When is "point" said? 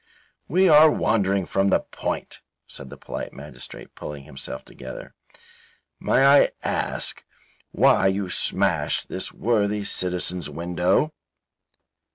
1.81-2.41